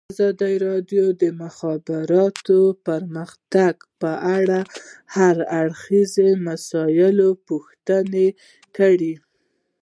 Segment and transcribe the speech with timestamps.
[0.13, 4.69] ازادي راډیو د د مخابراتو پرمختګ په اړه د
[5.15, 7.79] هر اړخیزو مسایلو پوښښ
[8.77, 9.13] کړی.